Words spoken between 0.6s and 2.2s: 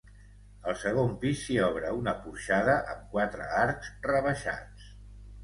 Al segon pis s'hi obre una